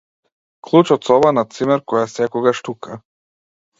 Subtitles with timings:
[0.67, 2.99] Клуч од соба на цимер кој е секогаш тука.